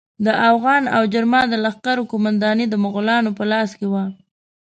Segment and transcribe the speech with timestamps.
[0.25, 4.05] د اوغان او جرما د لښکرو قومانداني د مغولانو په لاس کې وه.